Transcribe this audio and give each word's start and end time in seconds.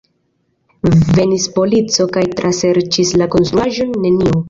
Venis 1.19 1.45
polico 1.59 2.09
kaj 2.17 2.25
traserĉis 2.41 3.17
la 3.25 3.33
konstruaĵon: 3.37 3.99
nenio. 4.05 4.39